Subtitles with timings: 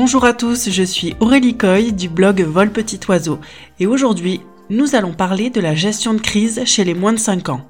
[0.00, 3.40] Bonjour à tous, je suis Aurélie Coy du blog Vol Petit Oiseau
[3.80, 4.40] et aujourd'hui
[4.70, 7.68] nous allons parler de la gestion de crise chez les moins de 5 ans.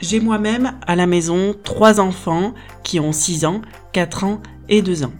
[0.00, 2.54] J'ai moi-même à la maison trois enfants
[2.84, 3.60] qui ont 6 ans,
[3.92, 5.12] 4 ans et 2 ans.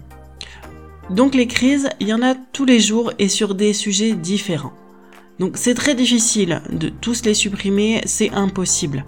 [1.11, 4.73] Donc les crises, il y en a tous les jours et sur des sujets différents.
[5.37, 9.05] Donc c'est très difficile de tous les supprimer, c'est impossible.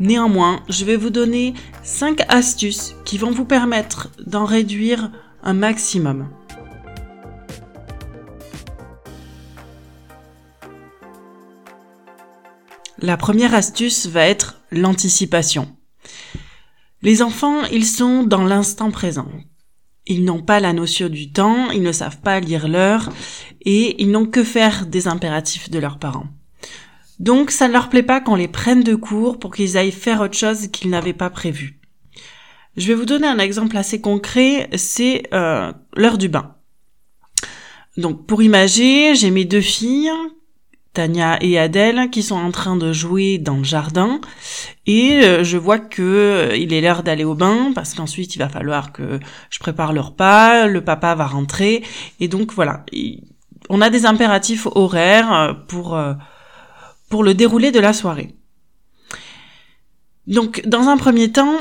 [0.00, 5.10] Néanmoins, je vais vous donner 5 astuces qui vont vous permettre d'en réduire
[5.42, 6.28] un maximum.
[13.00, 15.76] La première astuce va être l'anticipation.
[17.02, 19.28] Les enfants, ils sont dans l'instant présent.
[20.06, 23.10] Ils n'ont pas la notion du temps, ils ne savent pas lire l'heure
[23.62, 26.26] et ils n'ont que faire des impératifs de leurs parents.
[27.18, 30.20] Donc ça ne leur plaît pas qu'on les prenne de court pour qu'ils aillent faire
[30.20, 31.80] autre chose qu'ils n'avaient pas prévu.
[32.76, 36.54] Je vais vous donner un exemple assez concret, c'est euh, l'heure du bain.
[37.96, 40.12] Donc pour imager, j'ai mes deux filles,
[40.92, 44.20] Tania et Adèle, qui sont en train de jouer dans le jardin,
[44.86, 48.38] et euh, je vois que euh, il est l'heure d'aller au bain parce qu'ensuite il
[48.38, 49.18] va falloir que
[49.50, 51.82] je prépare le repas, le papa va rentrer,
[52.20, 52.84] et donc voilà,
[53.68, 55.98] on a des impératifs horaires pour
[57.08, 58.34] pour le déroulé de la soirée.
[60.26, 61.56] Donc, dans un premier temps,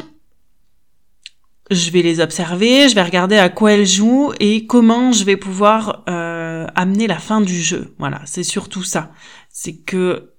[1.72, 5.38] je vais les observer, je vais regarder à quoi elles jouent et comment je vais
[5.38, 7.96] pouvoir euh, amener la fin du jeu.
[7.98, 9.12] Voilà, c'est surtout ça.
[9.50, 10.34] C'est que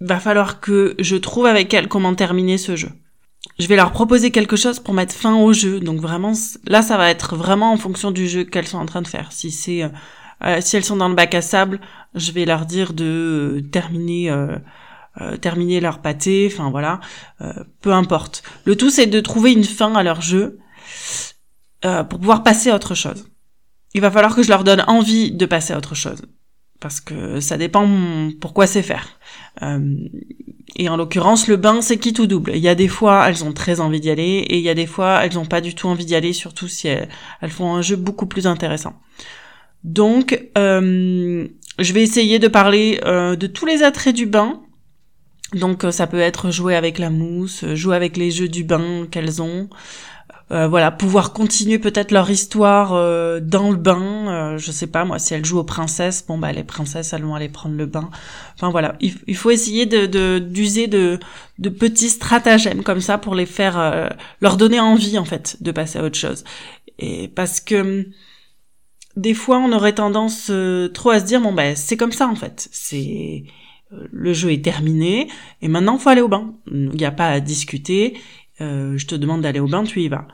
[0.00, 2.90] va falloir que je trouve avec elles comment terminer ce jeu.
[3.58, 5.80] Je vais leur proposer quelque chose pour mettre fin au jeu.
[5.80, 6.32] Donc vraiment,
[6.66, 9.32] là, ça va être vraiment en fonction du jeu qu'elles sont en train de faire.
[9.32, 9.82] Si c'est
[10.42, 11.80] euh, euh, si elles sont dans le bac à sable,
[12.14, 16.98] je vais leur dire de euh, terminer euh, terminer leur pâté, enfin voilà,
[17.80, 18.42] peu importe.
[18.64, 20.58] Le tout c'est de trouver une fin à leur jeu
[21.82, 23.28] pour pouvoir passer à autre chose.
[23.94, 26.22] Il va falloir que je leur donne envie de passer à autre chose
[26.80, 27.88] parce que ça dépend
[28.40, 29.20] pourquoi c'est faire.
[30.74, 32.52] et en l'occurrence, le bain, c'est qui tout double.
[32.56, 34.74] Il y a des fois, elles ont très envie d'y aller, et il y a
[34.74, 37.08] des fois, elles n'ont pas du tout envie d'y aller, surtout si elles,
[37.50, 39.00] font un jeu beaucoup plus intéressant.
[39.84, 41.46] Donc, euh,
[41.78, 44.62] je vais essayer de parler euh, de tous les attraits du bain.
[45.52, 49.06] Donc, euh, ça peut être jouer avec la mousse, jouer avec les jeux du bain
[49.10, 49.68] qu'elles ont.
[50.50, 52.90] voilà, pouvoir continuer peut-être leur histoire
[53.40, 54.56] dans le bain.
[54.56, 57.34] je sais pas moi, si elles jouent aux princesses, bon bah les princesses elles vont
[57.34, 58.08] aller prendre le bain.
[58.54, 61.18] Enfin voilà, il, faut essayer de d'user de,
[61.58, 63.76] de, petits stratagèmes comme ça pour les faire
[64.40, 66.44] leur donner envie en fait de passer à autre chose.
[67.00, 68.06] Et parce que
[69.16, 72.26] des fois on aurait tendance euh, trop à se dire bon ben c'est comme ça
[72.26, 72.68] en fait.
[72.72, 73.44] C'est
[73.92, 75.28] euh, le jeu est terminé
[75.62, 76.54] et maintenant faut aller au bain.
[76.70, 78.18] Il n'y a pas à discuter.
[78.60, 80.26] Euh, je te demande d'aller au bain tu y vas.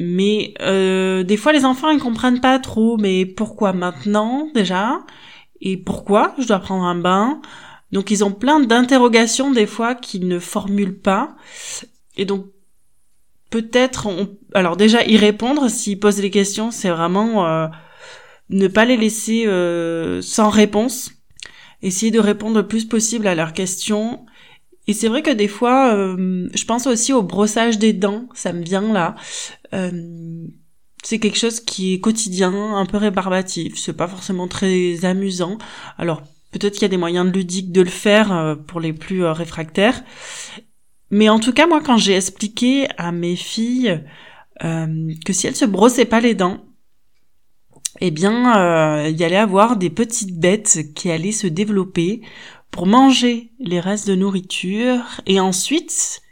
[0.00, 4.98] Mais des fois les enfants ils comprennent pas trop mais pourquoi maintenant déjà?
[5.60, 7.40] Et pourquoi je dois prendre un bain?
[7.92, 11.36] Donc ils ont plein d'interrogations des fois qu'ils ne formulent pas.
[12.16, 12.46] Et donc
[13.50, 14.08] peut-être
[14.52, 17.68] alors déjà y répondre s'ils posent des questions c'est vraiment
[18.50, 21.12] ne pas les laisser euh, sans réponse,
[21.82, 24.24] essayer de répondre le plus possible à leurs questions.
[24.86, 28.52] Et c'est vrai que des fois, euh, je pense aussi au brossage des dents, ça
[28.52, 29.14] me vient là.
[29.72, 30.46] Euh,
[31.02, 35.58] c'est quelque chose qui est quotidien, un peu rébarbatif, c'est pas forcément très amusant.
[35.98, 40.02] Alors peut-être qu'il y a des moyens ludiques de le faire pour les plus réfractaires.
[41.10, 44.02] Mais en tout cas, moi, quand j'ai expliqué à mes filles
[44.60, 46.64] que si elles se brossaient pas les dents,
[48.00, 52.22] eh bien, euh, il y allait avoir des petites bêtes qui allaient se développer
[52.70, 56.22] pour manger les restes de nourriture et ensuite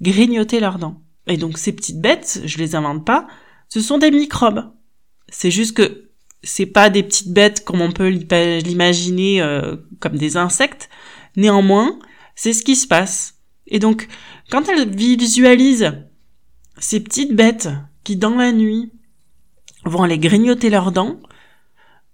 [0.00, 1.00] grignoter leurs dents.
[1.28, 3.26] Et donc ces petites bêtes, je les invente pas,
[3.68, 4.72] ce sont des microbes.
[5.28, 6.10] C'est juste que
[6.42, 10.88] c'est pas des petites bêtes comme on peut l'imaginer euh, comme des insectes.
[11.36, 11.98] Néanmoins,
[12.34, 13.34] c'est ce qui se passe.
[13.66, 14.08] Et donc,
[14.50, 15.92] quand elles visualisent
[16.78, 17.68] ces petites bêtes
[18.04, 18.92] qui, dans la nuit,
[19.88, 21.18] vont aller grignoter leurs dents,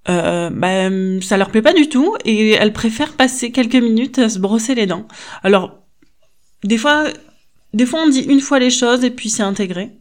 [0.09, 0.91] euh, bah,
[1.23, 4.75] ça leur plaît pas du tout et elles préfèrent passer quelques minutes à se brosser
[4.75, 5.06] les dents.
[5.43, 5.79] Alors,
[6.62, 7.05] des fois,
[7.73, 9.93] des fois on dit une fois les choses et puis c'est intégré.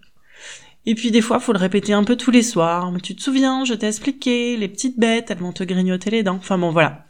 [0.86, 2.92] Et puis des fois, faut le répéter un peu tous les soirs.
[2.92, 6.24] Mais tu te souviens, je t'ai expliqué, les petites bêtes, elles vont te grignoter les
[6.24, 6.36] dents.
[6.36, 7.06] Enfin bon, voilà.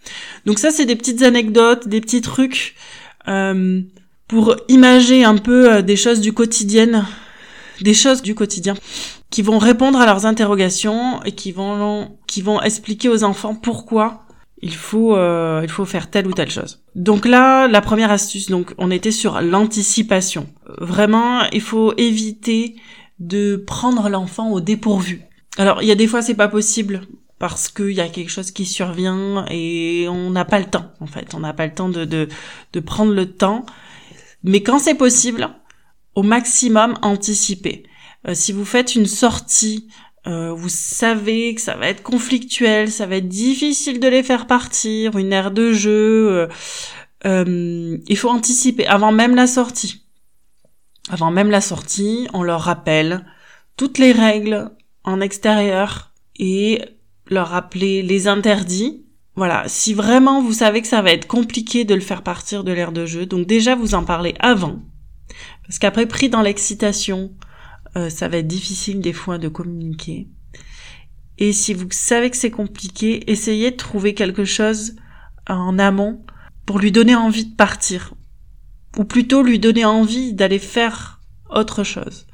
[0.46, 2.76] Donc ça, c'est des petites anecdotes, des petits trucs
[3.28, 3.82] euh,
[4.28, 7.08] pour imager un peu euh, des choses du quotidien,
[7.82, 8.76] des choses du quotidien
[9.30, 14.24] qui vont répondre à leurs interrogations et qui vont qui vont expliquer aux enfants pourquoi
[14.62, 16.84] il faut euh, il faut faire telle ou telle chose.
[16.96, 20.48] Donc là, la première astuce, donc on était sur l'anticipation.
[20.80, 22.76] Vraiment, il faut éviter
[23.20, 25.22] de prendre l'enfant au dépourvu.
[25.58, 27.02] Alors il y a des fois c'est pas possible
[27.40, 31.08] parce qu'il y a quelque chose qui survient et on n'a pas le temps en
[31.08, 32.28] fait, on n'a pas le temps de, de,
[32.72, 33.66] de prendre le temps.
[34.44, 35.50] Mais quand c'est possible,
[36.16, 37.84] au maximum anticiper.
[38.28, 39.88] Euh, si vous faites une sortie,
[40.28, 44.48] euh, vous savez que ça va être conflictuel, ça va être difficile de les faire
[44.48, 46.48] partir, une aire de jeu.
[47.26, 50.06] Euh, il faut anticiper avant même la sortie.
[51.10, 53.26] Avant même la sortie, on leur rappelle
[53.76, 54.72] toutes les règles
[55.04, 56.82] en extérieur et
[57.28, 59.06] leur rappeler les interdits.
[59.36, 62.72] Voilà, si vraiment vous savez que ça va être compliqué de le faire partir de
[62.72, 64.80] l'aire de jeu, donc déjà vous en parlez avant.
[65.66, 67.34] Parce qu'après, pris dans l'excitation,
[67.96, 70.28] euh, ça va être difficile des fois de communiquer.
[71.38, 74.96] Et si vous savez que c'est compliqué, essayez de trouver quelque chose
[75.48, 76.24] en amont
[76.66, 78.14] pour lui donner envie de partir.
[78.98, 82.28] Ou plutôt lui donner envie d'aller faire autre chose.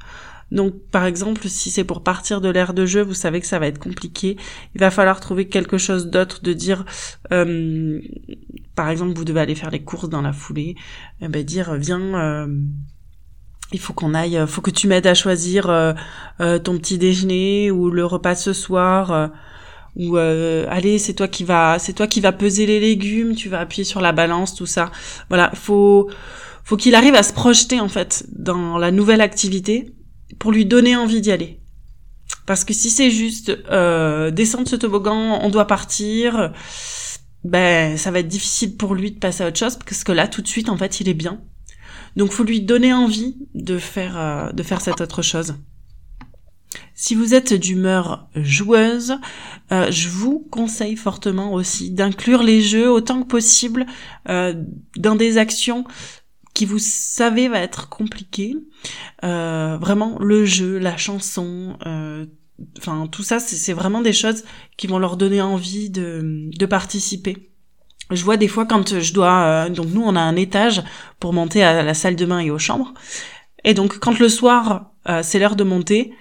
[0.50, 3.58] Donc, par exemple, si c'est pour partir de l'aire de jeu, vous savez que ça
[3.58, 4.36] va être compliqué.
[4.74, 6.84] Il va falloir trouver quelque chose d'autre, de dire,
[7.32, 8.00] euh,
[8.74, 10.74] par exemple, vous devez aller faire les courses dans la foulée,
[11.20, 12.48] eh ben dire, viens, euh,
[13.72, 17.90] il faut qu'on aille, faut que tu m'aides à choisir euh, ton petit déjeuner ou
[17.90, 19.30] le repas ce soir.
[19.96, 23.60] ou allez, c'est toi qui va, c'est toi qui va peser les légumes, tu vas
[23.60, 24.90] appuyer sur la balance, tout ça.
[25.28, 26.10] Voilà, faut
[26.64, 29.92] faut qu'il arrive à se projeter en fait dans la nouvelle activité
[30.38, 31.60] pour lui donner envie d'y aller.
[32.46, 36.52] Parce que si c'est juste euh, descendre ce toboggan, on doit partir,
[37.44, 40.28] ben ça va être difficile pour lui de passer à autre chose parce que là
[40.28, 41.40] tout de suite en fait il est bien.
[42.16, 45.54] Donc faut lui donner envie de faire euh, de faire cette autre chose.
[46.94, 49.14] Si vous êtes d'humeur joueuse,
[49.72, 53.86] euh, je vous conseille fortement aussi d'inclure les jeux autant que possible
[54.28, 54.54] euh,
[54.96, 55.84] dans des actions
[56.52, 58.56] qui vous savez va être compliqué.
[59.24, 61.76] Euh, vraiment le jeu, la chanson,
[62.76, 64.44] enfin tout ça, c'est vraiment des choses
[64.76, 67.49] qui vont leur donner envie de, de participer.
[68.10, 70.82] Je vois des fois quand je dois, euh, donc nous on a un étage
[71.18, 72.94] pour monter à la salle de bain et aux chambres,
[73.64, 74.86] et donc quand le soir
[75.22, 76.12] c'est l'heure de monter,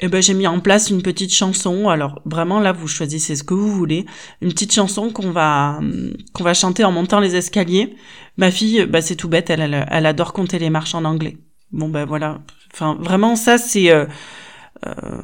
[0.00, 1.88] eh ben j'ai mis en place une petite chanson.
[1.88, 4.06] Alors vraiment là vous choisissez ce que vous voulez,
[4.40, 5.80] une petite chanson qu'on va
[6.32, 7.96] qu'on va chanter en montant les escaliers.
[8.36, 11.38] Ma fille, bah c'est tout bête, elle, elle, adore compter les marches en anglais.
[11.72, 12.40] Bon ben voilà,
[12.72, 14.06] enfin vraiment ça c'est euh,
[14.86, 15.22] euh,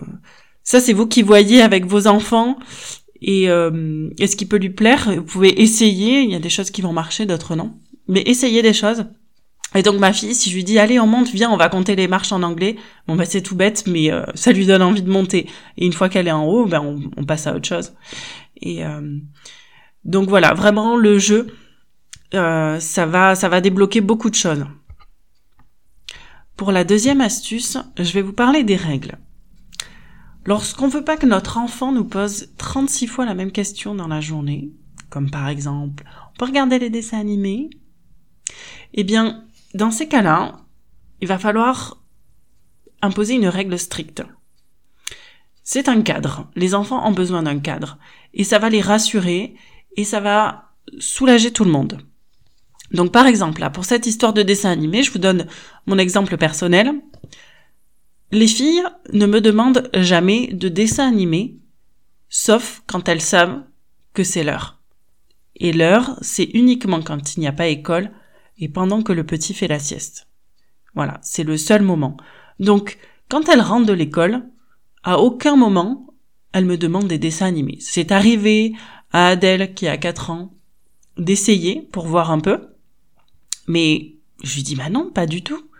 [0.64, 2.58] ça c'est vous qui voyez avec vos enfants
[3.26, 5.10] et, euh, et ce qui peut lui plaire?
[5.16, 6.20] Vous pouvez essayer.
[6.20, 7.74] Il y a des choses qui vont marcher, d'autres non.
[8.06, 9.06] Mais essayez des choses.
[9.74, 11.96] Et donc ma fille, si je lui dis allez on monte, viens on va compter
[11.96, 12.76] les marches en anglais,
[13.08, 15.48] bon bah c'est tout bête, mais euh, ça lui donne envie de monter.
[15.78, 17.92] Et une fois qu'elle est en haut, ben on, passe à autre chose.
[18.60, 19.18] Et euh,
[20.04, 21.48] donc voilà, vraiment le jeu,
[22.30, 24.64] ça va ça va débloquer beaucoup de choses.
[26.56, 29.18] Pour la deuxième astuce, je vais vous parler des règles.
[30.46, 34.20] Lorsqu'on veut pas que notre enfant nous pose 36 fois la même question dans la
[34.20, 34.70] journée,
[35.08, 37.70] comme par exemple, on peut regarder les dessins animés,
[38.92, 39.44] eh bien,
[39.74, 40.60] dans ces cas-là,
[41.20, 42.02] il va falloir
[43.00, 44.22] imposer une règle stricte.
[45.62, 46.50] C'est un cadre.
[46.54, 47.98] Les enfants ont besoin d'un cadre.
[48.34, 49.54] Et ça va les rassurer
[49.96, 52.02] et ça va soulager tout le monde.
[52.92, 55.46] Donc par exemple, là, pour cette histoire de dessin animé, je vous donne
[55.86, 56.92] mon exemple personnel.
[58.34, 58.82] Les filles
[59.12, 61.56] ne me demandent jamais de dessin animé,
[62.28, 63.62] sauf quand elles savent
[64.12, 64.80] que c'est l'heure.
[65.54, 68.10] Et l'heure, c'est uniquement quand il n'y a pas école
[68.58, 70.26] et pendant que le petit fait la sieste.
[70.96, 72.16] Voilà, c'est le seul moment.
[72.58, 74.44] Donc, quand elle rentre de l'école,
[75.04, 76.12] à aucun moment,
[76.52, 77.78] elle me demande des dessins animés.
[77.78, 78.72] C'est arrivé
[79.12, 80.52] à Adèle, qui a 4 ans,
[81.18, 82.66] d'essayer pour voir un peu.
[83.68, 85.70] Mais je lui dis, bah non, pas du tout.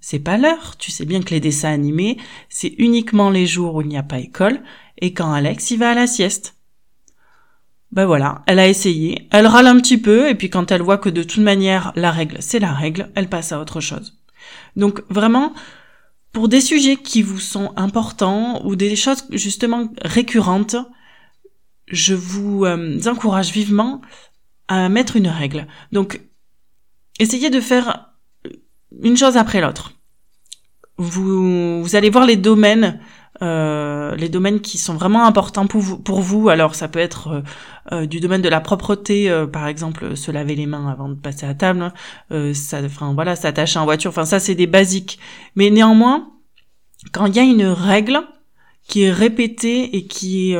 [0.00, 0.76] C'est pas l'heure.
[0.78, 2.16] Tu sais bien que les dessins animés,
[2.48, 4.60] c'est uniquement les jours où il n'y a pas école
[4.98, 6.56] et quand Alex y va à la sieste
[7.92, 10.98] ben voilà, elle a essayé, elle râle un petit peu, et puis quand elle voit
[10.98, 14.20] que de toute manière la règle c'est la règle, elle passe à autre chose.
[14.76, 15.52] Donc vraiment,
[16.32, 20.76] pour des sujets qui vous sont importants ou des choses justement récurrentes,
[21.88, 24.00] je vous euh, encourage vivement
[24.68, 25.66] à mettre une règle.
[25.90, 26.20] Donc,
[27.18, 28.09] essayez de faire
[29.02, 29.92] une chose après l'autre.
[30.96, 33.00] Vous, vous allez voir les domaines
[33.42, 36.48] euh, les domaines qui sont vraiment importants pour vous.
[36.50, 37.40] Alors ça peut être euh,
[37.92, 41.46] euh, du domaine de la propreté, par exemple se laver les mains avant de passer
[41.46, 41.92] à table,
[42.52, 44.10] ça, enfin voilà, s'attacher en voiture.
[44.10, 45.18] Enfin ça c'est des basiques.
[45.56, 46.30] Mais néanmoins,
[47.12, 48.20] quand il y a une règle
[48.86, 50.58] qui est répétée et qui est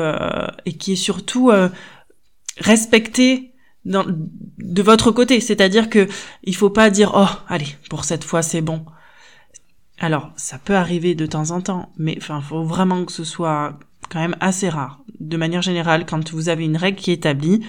[0.64, 1.50] et qui est surtout
[2.58, 3.49] respectée
[3.84, 6.06] de votre côté, c'est-à-dire que
[6.44, 8.84] il faut pas dire oh allez pour cette fois c'est bon
[9.98, 13.78] Alors, ça peut arriver de temps en temps, mais enfin, faut vraiment que ce soit
[14.10, 15.02] quand même assez rare.
[15.18, 17.64] De manière générale, quand vous avez une règle qui est établie,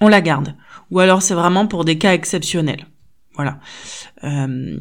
[0.00, 0.54] on la garde.
[0.90, 2.86] Ou alors c'est vraiment pour des cas exceptionnels.
[3.34, 3.60] Voilà.
[4.24, 4.78] Euh,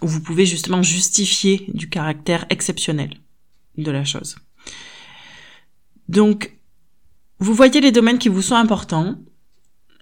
[0.00, 3.14] vous pouvez justement justifier du caractère exceptionnel
[3.76, 4.36] de la chose.
[6.08, 6.56] Donc,
[7.38, 9.16] vous voyez les domaines qui vous sont importants.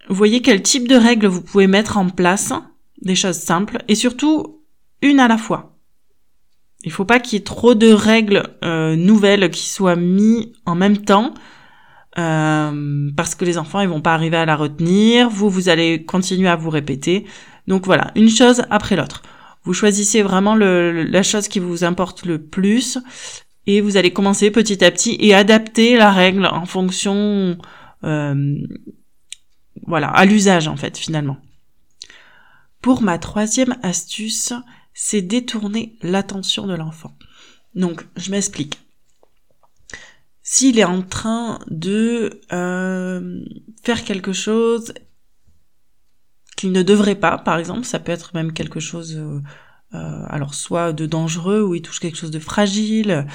[0.08, 2.52] Voyez quel type de règles vous pouvez mettre en place,
[3.02, 4.62] des choses simples, et surtout
[5.02, 5.76] une à la fois.
[6.84, 10.74] Il faut pas qu'il y ait trop de règles euh, nouvelles qui soient mises en
[10.74, 11.34] même temps,
[12.18, 15.28] euh, parce que les enfants ils vont pas arriver à la retenir.
[15.28, 17.26] Vous vous allez continuer à vous répéter.
[17.66, 19.22] Donc voilà, une chose après l'autre.
[19.64, 22.98] Vous choisissez vraiment la chose qui vous importe le plus
[23.66, 27.58] et vous allez commencer petit à petit et adapter la règle en fonction,
[28.04, 28.56] euh,
[29.86, 31.38] voilà, à l'usage en fait finalement.
[32.80, 34.52] Pour ma troisième astuce,
[34.94, 37.16] c'est détourner l'attention de l'enfant.
[37.74, 38.80] Donc, je m'explique.
[40.42, 43.44] S'il est en train de euh,
[43.82, 44.94] faire quelque chose
[46.56, 49.20] qu'il ne devrait pas, par exemple, ça peut être même quelque chose,
[49.94, 53.26] euh, euh, alors soit de dangereux ou il touche quelque chose de fragile,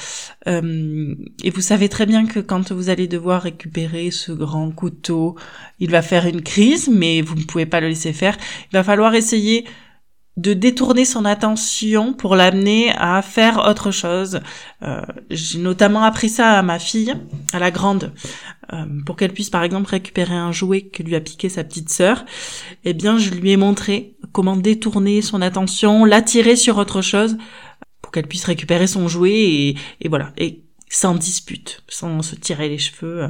[0.46, 5.36] et vous savez très bien que quand vous allez devoir récupérer ce grand couteau,
[5.80, 8.38] il va faire une crise, mais vous ne pouvez pas le laisser faire.
[8.72, 9.66] Il va falloir essayer
[10.36, 14.40] de détourner son attention pour l'amener à faire autre chose.
[14.82, 17.14] Euh, j'ai notamment appris ça à ma fille,
[17.54, 18.12] à la grande,
[18.74, 21.90] euh, pour qu'elle puisse par exemple récupérer un jouet que lui a piqué sa petite
[21.90, 22.26] sœur.
[22.84, 27.38] Eh bien, je lui ai montré comment détourner son attention, l'attirer sur autre chose,
[28.02, 32.80] pour qu'elle puisse récupérer son jouet et, voilà, et sans dispute, sans se tirer les
[32.80, 33.30] cheveux.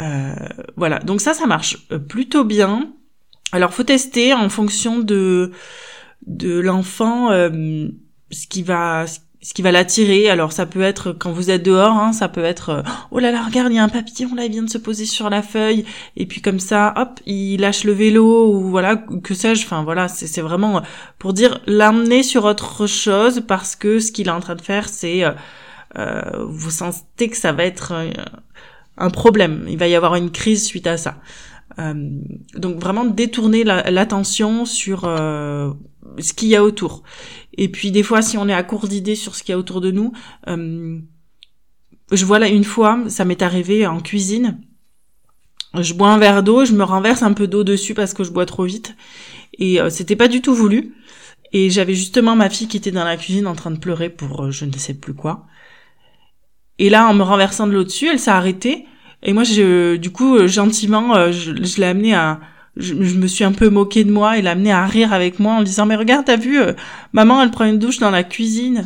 [0.00, 0.34] Euh,
[0.76, 2.94] voilà, donc ça, ça marche plutôt bien.
[3.52, 5.52] Alors, faut tester en fonction de
[6.26, 7.88] de l'enfant euh,
[8.30, 10.30] ce qui va ce qui va l'attirer.
[10.30, 13.30] Alors ça peut être quand vous êtes dehors, hein, ça peut être euh, oh là
[13.30, 15.42] là regarde il y a un papillon là il vient de se poser sur la
[15.42, 15.84] feuille
[16.16, 19.64] et puis comme ça hop il lâche le vélo ou voilà que sais-je.
[19.66, 20.82] Enfin voilà c'est c'est vraiment
[21.18, 24.88] pour dire l'amener sur autre chose parce que ce qu'il est en train de faire
[24.88, 27.92] c'est euh, vous sentez que ça va être
[28.96, 29.66] un problème.
[29.68, 31.16] Il va y avoir une crise suite à ça.
[31.76, 35.08] Donc vraiment détourner l'attention sur
[36.18, 37.02] ce qu'il y a autour.
[37.56, 39.58] Et puis des fois, si on est à court d'idées sur ce qu'il y a
[39.58, 40.12] autour de nous,
[40.48, 40.98] euh,
[42.10, 44.60] je vois là une fois, ça m'est arrivé en cuisine.
[45.78, 48.30] Je bois un verre d'eau, je me renverse un peu d'eau dessus parce que je
[48.30, 48.94] bois trop vite.
[49.58, 50.94] Et euh, c'était pas du tout voulu.
[51.52, 54.44] Et j'avais justement ma fille qui était dans la cuisine en train de pleurer pour
[54.44, 55.46] euh, je ne sais plus quoi.
[56.78, 58.86] Et là, en me renversant de l'eau dessus, elle s'est arrêtée.
[59.24, 62.40] Et moi, je, du coup, gentiment, je, je l'ai amenée à,
[62.76, 65.54] je, me suis un peu moquée de moi et l'a amené à rire avec moi
[65.54, 66.72] en disant mais regarde t'as vu euh,
[67.12, 68.84] maman elle prend une douche dans la cuisine.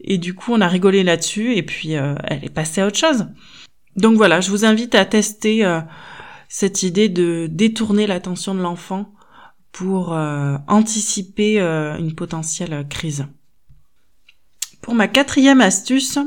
[0.00, 2.98] Et du coup on a rigolé là-dessus et puis euh, elle est passée à autre
[2.98, 3.26] chose.
[3.96, 5.80] Donc voilà je vous invite à tester euh,
[6.48, 9.12] cette idée de détourner l'attention de l'enfant
[9.72, 10.12] pour
[10.68, 13.26] anticiper une potentielle crise.
[14.80, 16.18] Pour ma quatrième astuce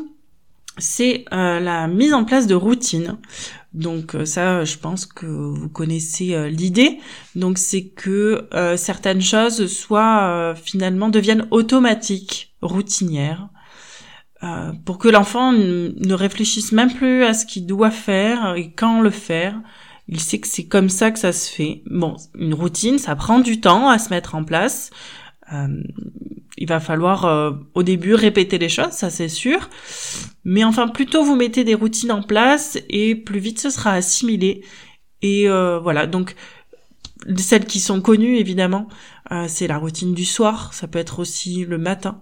[0.80, 3.18] c'est la mise en place de routines
[3.74, 7.00] donc euh, ça, je pense que vous connaissez euh, l'idée.
[7.36, 13.50] Donc c'est que euh, certaines choses soient finalement deviennent automatiques, routinières,
[14.86, 19.10] pour que l'enfant ne réfléchisse même plus à ce qu'il doit faire et quand le
[19.10, 19.60] faire.
[20.08, 21.84] Il sait que c'est comme ça que ça se fait.
[21.86, 24.92] Bon, une routine, ça prend du temps à se mettre en place.
[25.52, 29.70] Il va falloir au début répéter les choses, ça c'est sûr.
[30.44, 34.64] Mais enfin, plutôt vous mettez des routines en place et plus vite ce sera assimilé.
[35.22, 36.36] Et euh, voilà, donc
[37.38, 38.88] celles qui sont connues évidemment,
[39.32, 42.20] euh, c'est la routine du soir, ça peut être aussi le matin.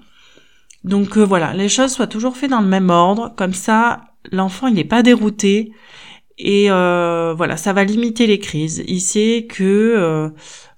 [0.83, 4.67] Donc euh, voilà, les choses soient toujours faites dans le même ordre, comme ça l'enfant
[4.67, 5.71] il n'est pas dérouté
[6.39, 8.83] et voilà, ça va limiter les crises.
[8.87, 10.31] Il sait que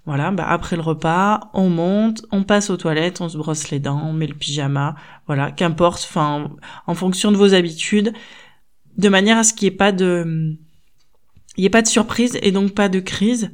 [0.09, 3.77] voilà, bah après le repas, on monte, on passe aux toilettes, on se brosse les
[3.77, 4.95] dents, on met le pyjama,
[5.27, 6.49] voilà, qu'importe, enfin,
[6.87, 8.11] en fonction de vos habitudes,
[8.97, 10.57] de manière à ce qu'il n'y ait pas de,
[11.57, 13.51] il ait pas de surprise et donc pas de crise.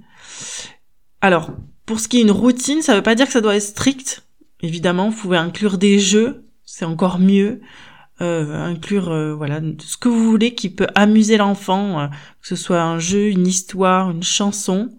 [1.19, 1.51] Alors,
[1.85, 4.23] pour ce qui est une routine, ça veut pas dire que ça doit être strict.
[4.61, 7.59] Évidemment, vous pouvez inclure des jeux, c'est encore mieux.
[8.21, 12.55] Euh, inclure euh, voilà ce que vous voulez qui peut amuser l'enfant, euh, que ce
[12.55, 14.91] soit un jeu, une histoire, une chanson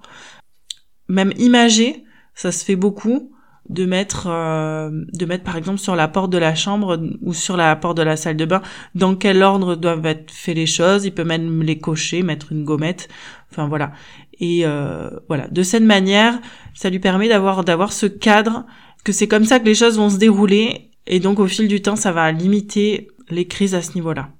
[1.08, 3.32] même imagé, ça se fait beaucoup
[3.68, 7.56] de mettre euh, de mettre par exemple sur la porte de la chambre ou sur
[7.56, 8.62] la porte de la salle de bain
[8.94, 11.04] dans quel ordre doivent être fait les choses.
[11.04, 13.08] Il peut même les cocher mettre une gommette.
[13.50, 13.92] Enfin voilà.
[14.38, 15.48] Et euh, voilà.
[15.48, 16.38] De cette manière
[16.74, 18.66] ça lui permet d'avoir d'avoir ce cadre
[19.04, 20.90] que c'est comme ça que les choses vont se dérouler.
[21.06, 24.30] Et donc au fil du temps, ça va limiter les crises à ce niveau-là.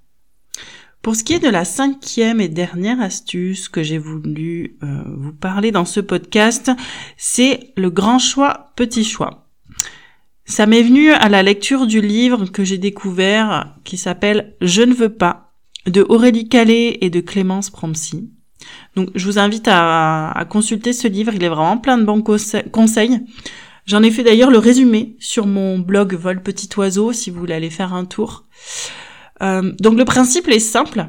[1.06, 5.32] Pour ce qui est de la cinquième et dernière astuce que j'ai voulu euh, vous
[5.32, 6.72] parler dans ce podcast,
[7.16, 9.46] c'est le grand choix, petit choix.
[10.46, 14.94] Ça m'est venu à la lecture du livre que j'ai découvert qui s'appelle Je ne
[14.94, 15.52] veux pas
[15.86, 18.28] de Aurélie Calais et de Clémence Promsy.
[18.96, 22.20] Donc je vous invite à, à, consulter ce livre, il est vraiment plein de bons
[22.20, 23.20] conseils.
[23.86, 27.54] J'en ai fait d'ailleurs le résumé sur mon blog Vol Petit Oiseau si vous voulez
[27.54, 28.42] aller faire un tour.
[29.43, 31.07] Euh, donc le principe est simple.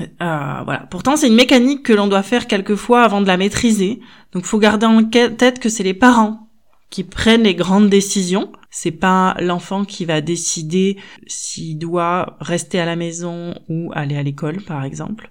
[0.00, 0.86] Euh, voilà.
[0.90, 4.00] Pourtant, c'est une mécanique que l'on doit faire quelquefois avant de la maîtriser.
[4.32, 6.48] Donc, faut garder en tête que c'est les parents
[6.90, 8.52] qui prennent les grandes décisions.
[8.70, 14.22] C'est pas l'enfant qui va décider s'il doit rester à la maison ou aller à
[14.22, 15.30] l'école, par exemple.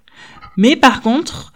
[0.56, 1.52] Mais par contre,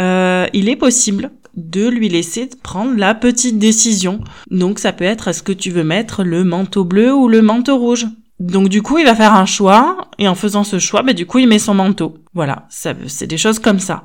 [0.00, 4.20] euh, il est possible de lui laisser prendre la petite décision.
[4.50, 7.78] Donc ça peut être est-ce que tu veux mettre le manteau bleu ou le manteau
[7.78, 8.06] rouge?
[8.40, 11.24] Donc du coup, il va faire un choix et en faisant ce choix, bah, du
[11.24, 12.18] coup, il met son manteau.
[12.34, 14.02] Voilà, c'est des choses comme ça.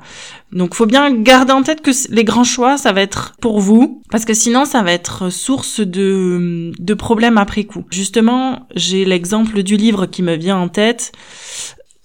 [0.52, 4.02] Donc faut bien garder en tête que les grands choix, ça va être pour vous,
[4.10, 7.84] parce que sinon, ça va être source de, de problèmes après coup.
[7.90, 11.10] Justement, j'ai l'exemple du livre qui me vient en tête.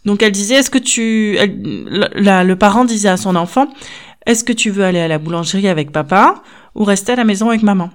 [0.06, 3.68] Donc elle disait, est-ce que tu, le parent disait à son enfant,
[4.26, 6.42] est-ce que tu veux aller à la boulangerie avec papa
[6.74, 7.92] ou rester à la maison avec maman?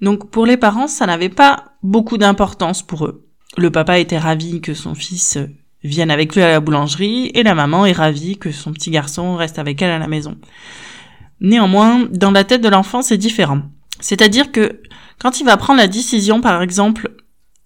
[0.00, 3.26] Donc pour les parents, ça n'avait pas beaucoup d'importance pour eux.
[3.56, 5.38] Le papa était ravi que son fils
[5.82, 9.36] vienne avec lui à la boulangerie et la maman est ravie que son petit garçon
[9.36, 10.36] reste avec elle à la maison.
[11.40, 13.62] Néanmoins, dans la tête de l'enfant, c'est différent.
[14.00, 14.80] C'est-à-dire que
[15.18, 17.14] quand il va prendre la décision, par exemple,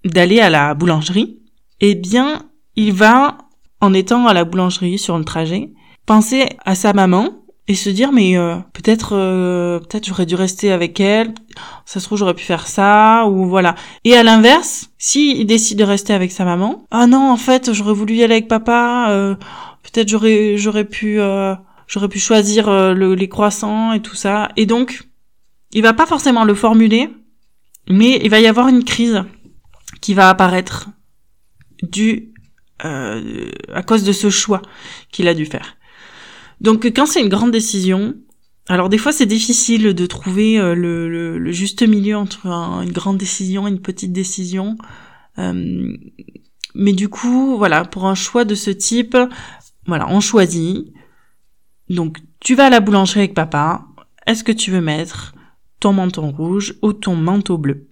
[0.05, 1.39] d'aller à la boulangerie,
[1.81, 2.43] eh bien,
[2.77, 3.39] il va,
[3.81, 5.73] en étant à la boulangerie sur le trajet,
[6.07, 10.73] penser à sa maman et se dire mais euh, peut-être euh, peut-être j'aurais dû rester
[10.73, 11.33] avec elle
[11.87, 13.77] ça se trouve j'aurais pu faire ça ou voilà.
[14.05, 17.73] Et à l'inverse si il décide de rester avec sa maman ah non en fait
[17.73, 19.37] j'aurais voulu y aller avec papa euh,
[19.85, 21.21] peut-être j'aurais j'aurais pu
[21.87, 25.05] j'aurais pu choisir les croissants et tout ça et donc
[25.71, 27.09] il va pas forcément le formuler
[27.89, 29.23] mais il va y avoir une crise
[30.01, 30.89] qui va apparaître
[31.85, 32.33] du
[32.81, 34.61] à cause de ce choix
[35.13, 35.77] qu'il a dû faire
[36.61, 38.15] donc quand c'est une grande décision,
[38.69, 43.67] alors des fois c'est difficile de trouver euh, le, juste milieu entre une grande décision
[43.67, 44.77] et une petite décision.
[45.39, 45.97] Euh,
[46.75, 49.17] mais du coup, voilà, pour un choix de ce type,
[49.87, 50.93] voilà, on choisit.
[51.89, 53.87] Donc tu vas à la boulangerie avec papa.
[54.27, 55.35] Est-ce que tu veux mettre
[55.81, 57.90] ton menton rouge ou ton manteau bleu?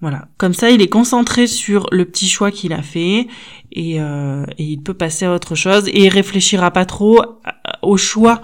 [0.00, 3.26] Voilà, comme ça, il est concentré sur le petit choix qu'il a fait
[3.72, 7.20] et, euh, il peut passer à autre chose et il réfléchira pas trop
[7.82, 8.40] au choix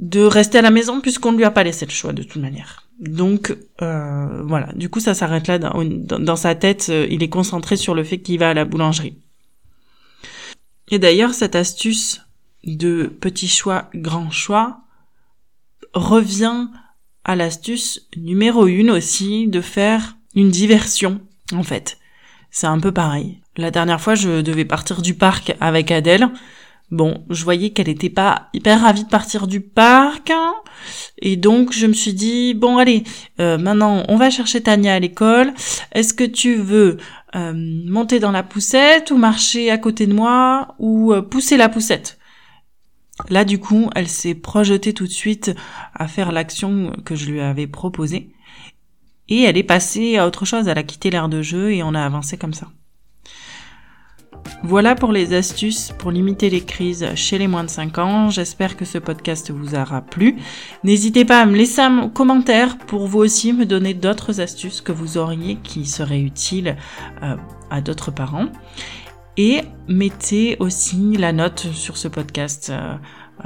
[0.00, 2.40] de rester à la maison puisqu'on ne lui a pas laissé le choix de toute
[2.40, 2.86] manière.
[2.98, 7.30] Donc euh, voilà, du coup ça s'arrête là dans, dans, sa tête, euh, il est
[7.30, 9.16] concentré sur le fait qu'il va à la boulangerie.
[10.90, 12.22] Et d'ailleurs cette astuce
[12.64, 14.80] de petit choix, grand choix
[15.94, 16.68] revient
[17.24, 21.20] à l'astuce numéro une aussi de faire une diversion,
[21.52, 21.98] en fait.
[22.50, 23.40] C'est un peu pareil.
[23.56, 26.28] La dernière fois, je devais partir du parc avec Adèle.
[26.90, 30.30] Bon, je voyais qu'elle était pas hyper ravie de partir du parc.
[30.30, 30.54] Hein.
[31.22, 33.04] et donc, je me suis dit, bon, allez,
[33.38, 35.52] euh, maintenant, on va chercher Tania à l'école.
[35.92, 36.96] Est-ce que tu veux
[37.36, 41.68] euh, monter dans la poussette ou marcher à côté de moi ou euh, pousser la
[41.68, 42.18] poussette?
[43.28, 45.52] Là, du coup, elle s'est projetée tout de suite
[45.94, 48.30] à faire l'action que je lui avais proposée.
[49.30, 51.94] Et elle est passée à autre chose, elle a quitté l'air de jeu et on
[51.94, 52.66] a avancé comme ça.
[54.62, 58.30] Voilà pour les astuces pour limiter les crises chez les moins de 5 ans.
[58.30, 60.36] J'espère que ce podcast vous aura plu.
[60.84, 64.92] N'hésitez pas à me laisser un commentaire pour vous aussi me donner d'autres astuces que
[64.92, 66.76] vous auriez qui seraient utiles
[67.22, 67.36] euh,
[67.70, 68.48] à d'autres parents.
[69.36, 72.70] Et mettez aussi la note sur ce podcast.
[72.70, 72.96] Euh,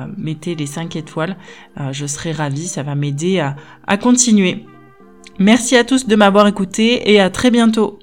[0.01, 1.37] euh, mettez les 5 étoiles.
[1.92, 4.66] je serai ravie, ça va m'aider à continuer.
[5.38, 7.99] Merci à tous de m'avoir écouté et à très bientôt.